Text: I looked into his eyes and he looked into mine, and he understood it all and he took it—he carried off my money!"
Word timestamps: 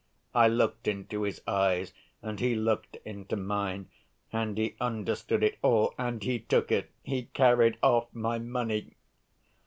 I 0.33 0.47
looked 0.47 0.87
into 0.87 1.21
his 1.21 1.43
eyes 1.45 1.93
and 2.23 2.39
he 2.39 2.55
looked 2.55 2.97
into 3.05 3.35
mine, 3.35 3.89
and 4.33 4.57
he 4.57 4.75
understood 4.81 5.43
it 5.43 5.59
all 5.61 5.93
and 5.95 6.23
he 6.23 6.39
took 6.39 6.71
it—he 6.71 7.25
carried 7.35 7.77
off 7.83 8.07
my 8.11 8.39
money!" 8.39 8.95